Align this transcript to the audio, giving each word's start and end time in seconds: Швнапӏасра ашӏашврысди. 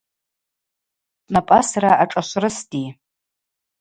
Швнапӏасра 1.23 1.91
ашӏашврысди. 2.03 2.83